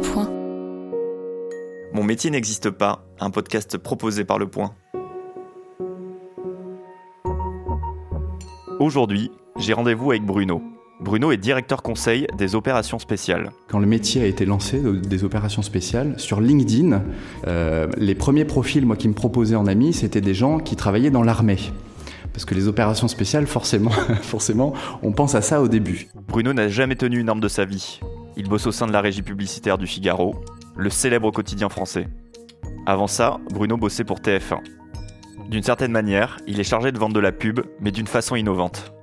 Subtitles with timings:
[0.00, 0.30] Point.
[1.92, 4.74] Mon métier n'existe pas, un podcast proposé par Le Point.
[8.78, 10.62] Aujourd'hui, j'ai rendez-vous avec Bruno.
[11.00, 13.50] Bruno est directeur conseil des opérations spéciales.
[13.68, 17.02] Quand le métier a été lancé des opérations spéciales, sur LinkedIn,
[17.46, 21.10] euh, les premiers profils moi, qui me proposaient en ami, c'était des gens qui travaillaient
[21.10, 21.58] dans l'armée.
[22.32, 23.90] Parce que les opérations spéciales, forcément,
[24.22, 24.72] forcément,
[25.02, 26.08] on pense à ça au début.
[26.28, 28.00] Bruno n'a jamais tenu une arme de sa vie.
[28.40, 30.34] Il bosse au sein de la régie publicitaire du Figaro,
[30.74, 32.08] le célèbre quotidien français.
[32.86, 34.60] Avant ça, Bruno bossait pour TF1.
[35.50, 38.94] D'une certaine manière, il est chargé de vendre de la pub, mais d'une façon innovante.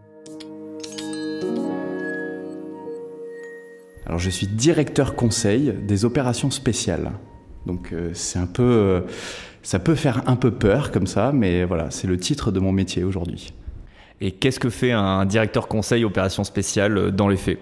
[4.07, 7.11] Alors je suis directeur conseil des opérations spéciales.
[7.67, 9.01] Donc euh, c'est un peu, euh,
[9.61, 12.71] ça peut faire un peu peur comme ça, mais voilà, c'est le titre de mon
[12.71, 13.53] métier aujourd'hui.
[14.19, 17.59] Et qu'est-ce que fait un directeur conseil opérations spéciales euh, dans les faits?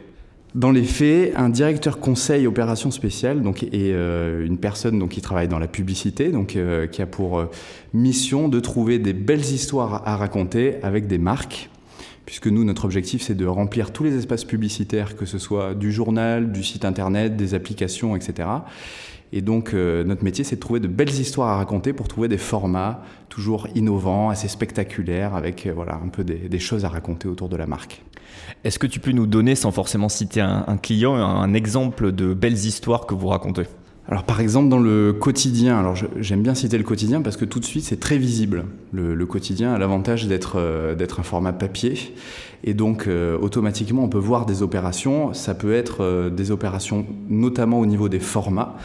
[0.56, 5.48] Dans les faits, un directeur conseil opérations spéciales donc, est une personne donc, qui travaille
[5.48, 6.58] dans la publicité, donc,
[6.92, 7.44] qui a pour
[7.94, 11.70] mission de trouver des belles histoires à raconter avec des marques
[12.26, 15.92] puisque nous, notre objectif, c'est de remplir tous les espaces publicitaires, que ce soit du
[15.92, 18.50] journal, du site internet, des applications, etc.
[19.34, 22.28] Et donc, euh, notre métier, c'est de trouver de belles histoires à raconter pour trouver
[22.28, 27.28] des formats toujours innovants, assez spectaculaires, avec euh, voilà, un peu des, choses à raconter
[27.28, 28.02] autour de la marque.
[28.64, 32.34] Est-ce que tu peux nous donner, sans forcément citer un, un client, un exemple de
[32.34, 33.66] belles histoires que vous racontez?
[34.08, 37.60] Alors par exemple dans le quotidien, alors j'aime bien citer le quotidien parce que tout
[37.60, 38.66] de suite c'est très visible.
[38.92, 42.14] Le, quotidien a l'avantage d'être euh, d'être un format papier
[42.64, 45.34] et donc euh, automatiquement on peut voir des opérations.
[45.34, 48.76] Ça peut être euh, des opérations notamment au niveau des formats.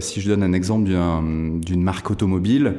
[0.00, 2.74] si je donne un exemple d'une marque automobile,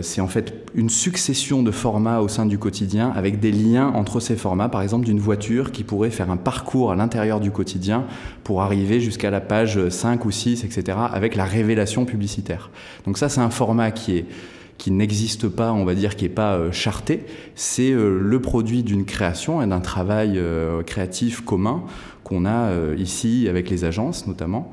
[0.00, 4.20] c'est en fait une succession de formats au sein du quotidien avec des liens entre
[4.20, 4.68] ces formats.
[4.68, 8.04] Par exemple d'une voiture qui pourrait faire un parcours à l'intérieur du quotidien
[8.44, 12.70] pour arriver jusqu'à la page 5 ou 6 etc., avec la révélation publicitaire.
[13.06, 14.26] Donc ça, c'est un format qui est
[14.78, 17.24] qui n'existe pas, on va dire, qui n'est pas euh, charté,
[17.54, 21.84] c'est euh, le produit d'une création et d'un travail euh, créatif commun
[22.24, 24.70] qu'on a ici avec les agences notamment,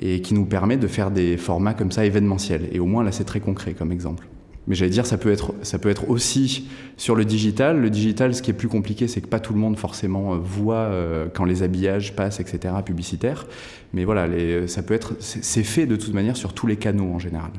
[0.00, 2.68] et qui nous permet de faire des formats comme ça événementiels.
[2.72, 4.26] Et au moins là, c'est très concret comme exemple.
[4.66, 7.78] Mais j'allais dire, ça peut, être, ça peut être aussi sur le digital.
[7.80, 10.90] Le digital, ce qui est plus compliqué, c'est que pas tout le monde forcément voit
[11.34, 13.46] quand les habillages passent, etc., publicitaires.
[13.92, 14.26] Mais voilà,
[14.66, 17.52] ça peut être, c'est fait de toute manière sur tous les canaux en général.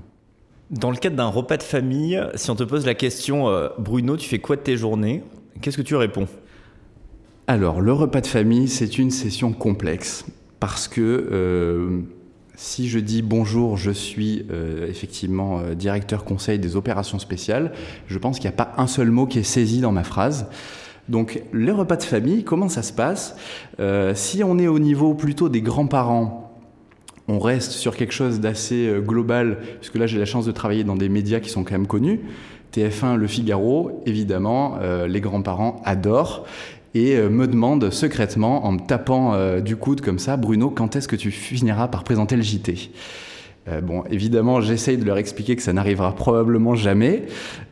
[0.69, 4.17] Dans le cadre d'un repas de famille, si on te pose la question, euh, Bruno,
[4.17, 5.23] tu fais quoi de tes journées?
[5.61, 6.27] Qu'est-ce que tu réponds?
[7.47, 10.25] Alors, le repas de famille, c'est une session complexe
[10.59, 12.03] parce que
[12.57, 17.71] si je dis bonjour, je suis euh, effectivement euh, directeur conseil des opérations spéciales,
[18.07, 20.47] je pense qu'il n'y a pas un seul mot qui est saisi dans ma phrase.
[21.07, 23.37] Donc les repas de famille, comment ça se passe?
[23.79, 26.46] Euh, Si on est au niveau plutôt des grands-parents,
[27.27, 30.95] on reste sur quelque chose d'assez global, puisque là j'ai la chance de travailler dans
[30.95, 32.21] des médias qui sont quand même connus.
[32.73, 34.77] TF1, Le Figaro, évidemment,
[35.07, 36.45] les grands-parents adorent
[36.97, 40.95] et euh, me demande secrètement, en me tapant euh, du coude comme ça, Bruno, quand
[40.95, 42.91] est-ce que tu finiras par présenter le JT
[43.69, 47.23] euh, bon, évidemment, j'essaye de leur expliquer que ça n'arrivera probablement jamais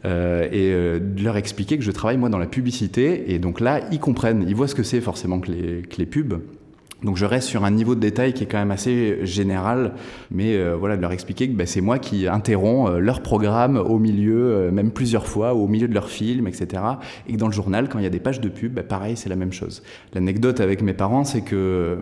[0.04, 3.34] et de leur expliquer que je travaille moi dans la publicité.
[3.34, 6.42] Et donc là, ils comprennent, ils voient ce que c'est forcément que les pubs.
[7.06, 9.94] Donc je reste sur un niveau de détail qui est quand même assez général,
[10.32, 13.78] mais euh, voilà, de leur expliquer que bah, c'est moi qui interromps euh, leur programme
[13.78, 16.82] au milieu, euh, même plusieurs fois, au milieu de leur film, etc.
[17.28, 19.16] Et que dans le journal, quand il y a des pages de pub, bah, pareil,
[19.16, 19.84] c'est la même chose.
[20.14, 22.00] L'anecdote avec mes parents, c'est que,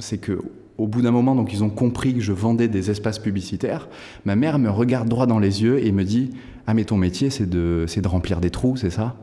[0.00, 0.38] c'est que
[0.76, 3.88] au bout d'un moment, donc ils ont compris que je vendais des espaces publicitaires.
[4.26, 6.30] Ma mère me regarde droit dans les yeux et me dit
[6.66, 9.16] Ah mais ton métier, c'est de, c'est de remplir des trous, c'est ça?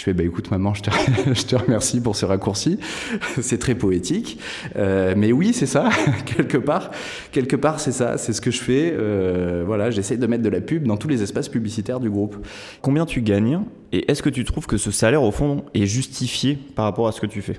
[0.00, 0.90] Je fais, bah écoute maman, je te,
[1.34, 2.78] je te remercie pour ce raccourci,
[3.42, 4.40] c'est très poétique.
[4.76, 5.90] Euh, mais oui, c'est ça,
[6.24, 6.90] quelque part,
[7.32, 8.94] quelque part c'est ça, c'est ce que je fais.
[8.96, 12.36] Euh, voilà, j'essaie de mettre de la pub dans tous les espaces publicitaires du groupe.
[12.80, 13.60] Combien tu gagnes
[13.92, 17.12] et est-ce que tu trouves que ce salaire au fond est justifié par rapport à
[17.12, 17.58] ce que tu fais?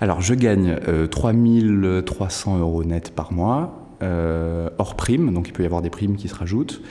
[0.00, 5.62] Alors je gagne euh, 3300 euros net par mois, euh, hors prime, donc il peut
[5.62, 6.82] y avoir des primes qui se rajoutent.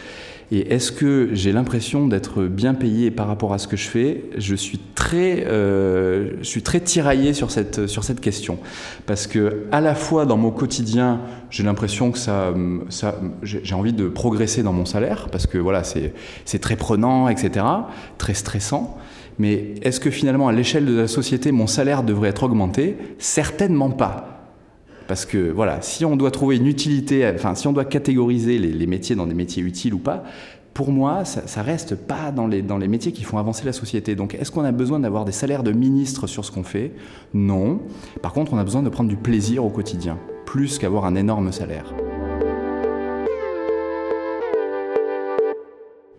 [0.52, 4.24] Et est-ce que j'ai l'impression d'être bien payé par rapport à ce que je fais?
[4.38, 8.58] Je suis très, euh, je suis très tiraillé sur cette, sur cette question.
[9.06, 12.54] Parce que à la fois dans mon quotidien, j'ai l'impression que ça,
[12.88, 17.66] ça j'ai envie de progresser dans mon salaire, parce que voilà, c'est très prenant, etc.,
[18.18, 18.98] très stressant.
[19.40, 22.98] Mais est-ce que finalement, à l'échelle de la société, mon salaire devrait être augmenté?
[23.20, 24.37] Certainement pas.
[25.08, 28.88] Parce que voilà, si on doit trouver une utilité, enfin si on doit catégoriser les,
[28.88, 30.24] métiers dans des métiers utiles ou pas,
[30.74, 33.74] pour moi, ça, ça reste pas dans les, dans les métiers qui font avancer la
[33.74, 34.16] société.
[34.16, 36.92] Donc, est-ce qu'on a besoin d'avoir des salaires de ministre sur ce qu'on fait?
[37.34, 37.80] Non.
[38.22, 41.52] Par contre, on a besoin de prendre du plaisir au quotidien, plus qu'avoir un énorme
[41.52, 41.96] salaire.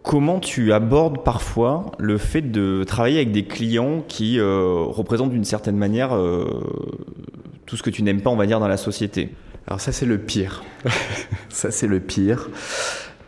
[0.08, 5.44] Comment tu abordes parfois le fait de travailler avec des clients qui euh, représentent d'une
[5.44, 6.46] certaine manière euh,
[7.68, 9.28] tout ce que tu n'aimes pas, on va dire, dans la société
[9.68, 10.64] Alors ça, c'est le pire.
[11.48, 12.50] ça, c'est le pire.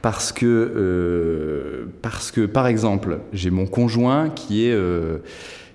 [0.03, 4.77] Parce que, euh, parce que, par exemple, j'ai mon conjoint qui est,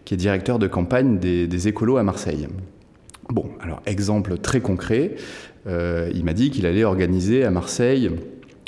[0.03, 2.47] qui est directeur de campagne des, des écolos à Marseille.
[3.29, 5.15] Bon, alors exemple très concret,
[5.67, 8.11] il m'a dit qu'il allait organiser à Marseille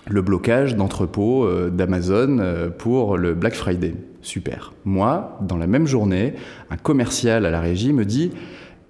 [0.10, 3.96] le blocage d'entrepôts euh, d'Amazon euh, pour le Black Friday.
[4.22, 4.74] Super.
[4.86, 6.34] Moi, dans la même journée,
[6.70, 8.32] un commercial à la régie me dit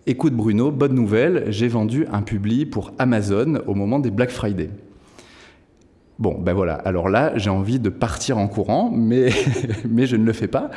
[0.10, 4.70] Écoute Bruno, bonne nouvelle, j'ai vendu un publi pour Amazon au moment des Black Friday.
[6.20, 6.74] Bon, ben voilà.
[6.74, 9.30] Alors là, j'ai envie de partir en courant, mais,
[9.90, 10.72] mais je ne le fais pas.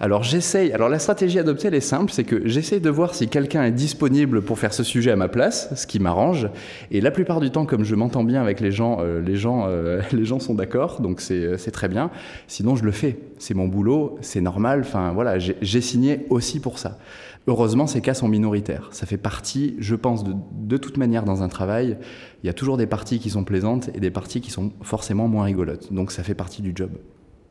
[0.00, 0.72] Alors j'essaye.
[0.72, 3.72] Alors la stratégie adoptée, elle est simple, c'est que j'essaye de voir si quelqu'un est
[3.72, 6.48] disponible pour faire ce sujet à ma place, ce qui m'arrange.
[6.92, 9.66] Et la plupart du temps, comme je m'entends bien avec les gens, euh, les gens,
[9.66, 12.10] euh, les gens sont d'accord, donc c'est très bien.
[12.46, 13.18] Sinon, je le fais.
[13.38, 14.80] C'est mon boulot, c'est normal.
[14.80, 16.98] Enfin voilà, j'ai signé aussi pour ça.
[17.46, 18.88] Heureusement, ces cas sont minoritaires.
[18.92, 21.98] Ça fait partie, je pense, de, de, toute manière dans un travail,
[22.42, 25.28] il y a toujours des parties qui sont plaisantes et des parties qui sont forcément
[25.28, 25.92] moins rigolotes.
[25.92, 26.90] Donc ça fait partie du job.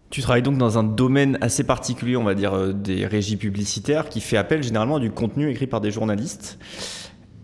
[0.10, 4.10] Tu travailles donc dans un domaine assez particulier, on va dire, euh, des régies publicitaires,
[4.10, 6.60] qui fait appel généralement à du contenu écrit par des journalistes.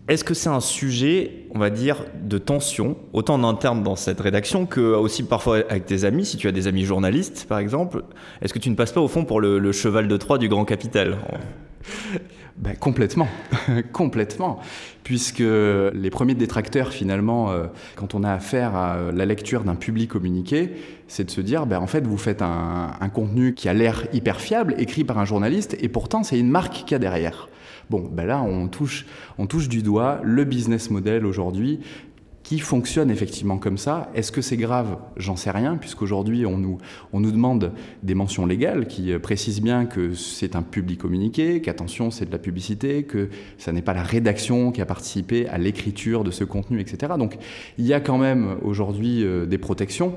[0.06, 4.20] Est-ce que c'est un sujet, on va dire, de tension, autant en interne dans cette
[4.20, 8.04] rédaction que aussi parfois avec tes amis, si tu as des amis journalistes par exemple
[8.42, 10.64] Est-ce que tu ne passes pas au fond pour le cheval de Troie du grand
[10.64, 11.16] capital?
[12.60, 13.28] Ben, complètement,
[13.92, 14.58] complètement,
[15.02, 17.66] puisque les premiers détracteurs finalement, euh,
[17.96, 20.72] quand on a affaire à euh, la lecture d'un public communiqué,
[21.08, 24.42] c'est de se dire, ben, en fait, vous faites un, contenu qui a l'air hyper
[24.42, 27.48] fiable, écrit par un journaliste, et pourtant c'est une marque qu'il y a derrière.
[27.88, 29.06] Bon, ben là, on touche,
[29.38, 31.80] on touche du doigt le business model aujourd'hui
[32.42, 34.10] qui fonctionne effectivement comme ça.
[34.14, 34.96] Est-ce que c'est grave?
[35.16, 36.78] J'en sais rien, puisqu'aujourd'hui, on nous,
[37.12, 37.72] on nous demande
[38.02, 42.32] des mentions légales qui euh, précisent bien que c'est un public communiqué, qu'attention, c'est de
[42.32, 43.28] la publicité, que
[43.58, 47.12] ça n'est pas la rédaction qui a participé à l'écriture de ce contenu, etc.
[47.18, 47.36] Donc,
[47.78, 50.14] il y a quand même aujourd'hui euh, des protections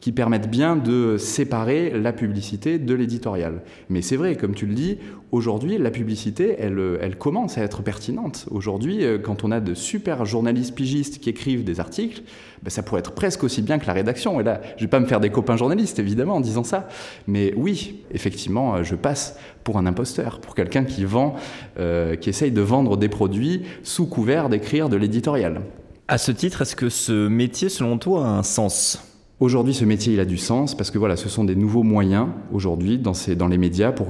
[0.00, 3.62] qui permettent bien de séparer la publicité de l'éditorial.
[3.88, 4.98] Mais c'est vrai, comme tu le dis,
[5.30, 8.46] aujourd'hui, la publicité, elle, elle commence à être pertinente.
[8.50, 12.22] Aujourd'hui, euh, quand on a de super journalistes pigistes qui écrivent des articles,
[12.62, 14.40] ben, ça pourrait être presque aussi bien que la rédaction.
[14.40, 16.88] Et là, je vais pas me faire des copains journalistes, évidemment, en disant ça.
[17.26, 21.36] Mais oui, effectivement, euh, je passe pour un imposteur, pour quelqu'un qui vend,
[21.78, 25.60] euh, qui essaye de vendre des produits sous couvert d'écrire de l'éditorial.
[26.08, 29.09] À ce titre, est-ce que ce métier, selon toi, a un sens?
[29.40, 32.26] Aujourd'hui, ce métier, il a du sens parce que voilà, ce sont des nouveaux moyens
[32.52, 34.08] aujourd'hui dans, les médias pour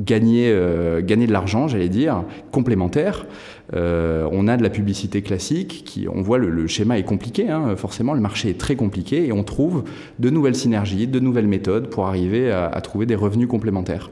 [0.00, 3.26] gagner, euh, gagner de l'argent, j'allais dire, complémentaire.
[3.72, 7.48] Euh, on a de la publicité classique, qui, on voit le, le schéma est compliqué,
[7.48, 9.84] hein, forcément, le marché est très compliqué et on trouve
[10.18, 14.10] de nouvelles synergies, de nouvelles méthodes pour arriver à trouver des revenus complémentaires.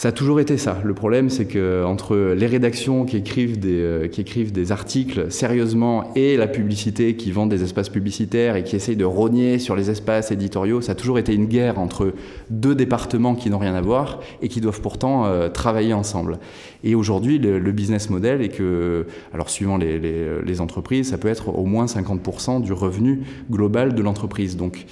[0.00, 0.80] Ça a toujours été ça.
[0.82, 5.30] Le problème, c'est que entre les rédactions qui écrivent des, euh, qui écrivent des articles
[5.30, 9.76] sérieusement et la publicité qui vend des espaces publicitaires et qui essaye de rogner sur
[9.76, 12.14] les espaces éditoriaux, ça a toujours été une guerre entre
[12.48, 16.38] deux départements qui n'ont rien à voir et qui doivent pourtant euh, travailler ensemble.
[16.82, 19.04] Et aujourd'hui, le, business model est que,
[19.34, 23.94] alors suivant les, les, les entreprises, ça peut être au moins 50% du revenu global
[23.94, 24.56] de l'entreprise.
[24.56, 24.86] Donc,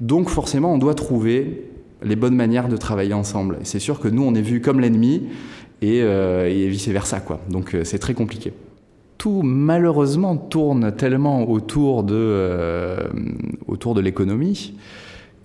[0.00, 1.68] donc forcément, on doit trouver
[2.02, 3.58] les bonnes manières de travailler ensemble.
[3.62, 5.28] C'est sûr que nous, on est vu comme l'ennemi
[5.82, 7.20] et, euh, et vice-versa.
[7.20, 7.40] quoi.
[7.50, 8.52] Donc euh, c'est très compliqué.
[9.16, 13.08] Tout malheureusement tourne tellement autour de, euh,
[13.66, 14.74] autour de l'économie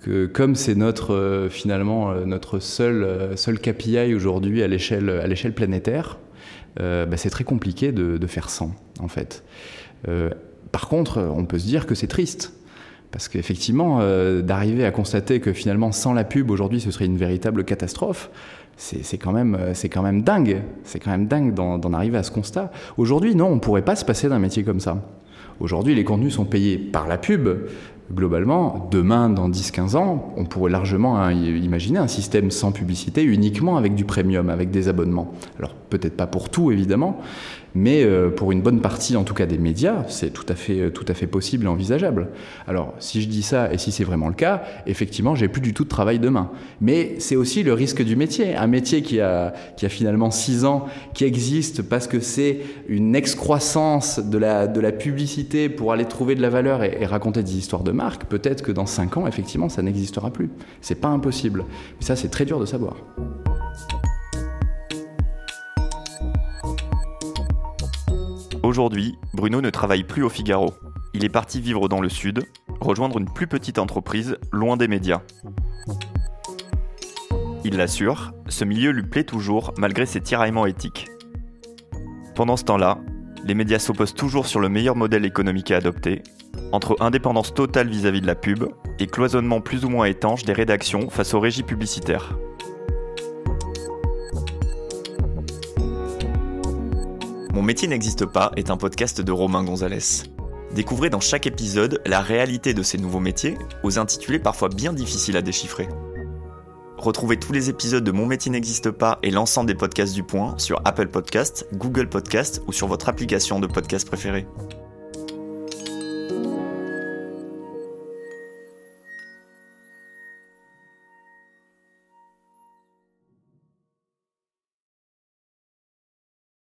[0.00, 6.18] que comme c'est notre, finalement notre seul, seul KPI aujourd'hui à l'échelle, à l'échelle planétaire,
[6.76, 9.42] bah, c'est très compliqué de, de, faire sans en fait.
[10.72, 12.52] par contre, on peut se dire que c'est triste
[13.14, 17.16] parce qu'effectivement, euh, d'arriver à constater que finalement, sans la pub, aujourd'hui, ce serait une
[17.16, 18.28] véritable catastrophe,
[18.76, 20.62] c'est quand, euh, quand même dingue.
[20.82, 22.72] C'est quand même dingue d'en arriver à ce constat.
[22.96, 25.00] Aujourd'hui, non, on ne pourrait pas se passer d'un métier comme ça.
[25.60, 27.48] Aujourd'hui, les contenus sont payés par la pub.
[28.12, 33.94] Globalement, demain, dans 10-15 ans, on pourrait largement imaginer un système sans publicité, uniquement avec
[33.94, 35.32] du premium, avec des abonnements.
[35.58, 37.18] Alors, peut-être pas pour tout, évidemment,
[37.74, 40.90] mais euh, pour une bonne partie, en tout cas des médias, c'est tout à fait,
[40.92, 42.28] tout à fait possible et envisageable.
[42.68, 45.74] Alors, si je dis ça et si c'est vraiment le cas, effectivement, j'ai plus du
[45.74, 46.50] tout de travail demain.
[46.80, 48.54] Mais c'est aussi le risque du métier.
[48.54, 53.16] Un métier qui a, qui a finalement 6 ans, qui existe parce que c'est une
[53.16, 57.58] excroissance de la, de la publicité pour aller trouver de la valeur et, raconter des
[57.58, 58.03] histoires de marque.
[58.28, 60.50] Peut-être que dans 5 ans, effectivement, ça n'existera plus.
[60.80, 61.64] C'est pas impossible.
[61.98, 62.96] Mais ça, c'est très dur de savoir.
[68.62, 70.72] Aujourd'hui, Bruno ne travaille plus au Figaro.
[71.12, 72.44] Il est parti vivre dans le sud,
[72.80, 75.20] rejoindre une plus petite entreprise, loin des médias.
[77.64, 81.08] Il l'assure, ce milieu lui plaît toujours malgré ses tiraillements éthiques.
[82.34, 82.98] Pendant ce temps-là,
[83.44, 86.22] les médias s'opposent toujours sur le meilleur modèle économique à adopter,
[86.72, 88.64] entre indépendance totale vis-à-vis de la pub
[88.98, 92.36] et cloisonnement plus ou moins étanche des rédactions face aux régies publicitaires.
[97.52, 100.24] Mon métier n'existe pas est un podcast de Romain Gonzalez.
[100.74, 105.36] Découvrez dans chaque épisode la réalité de ces nouveaux métiers, aux intitulés parfois bien difficiles
[105.36, 105.88] à déchiffrer.
[106.98, 110.54] Retrouvez tous les épisodes de Mon métier n'existe pas et l'ensemble des podcasts du point
[110.58, 114.46] sur Apple Podcasts, Google Podcasts ou sur votre application de podcast préférée.